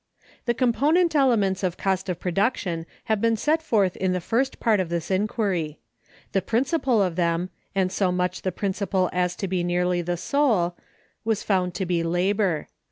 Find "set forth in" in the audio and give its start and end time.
3.37-4.13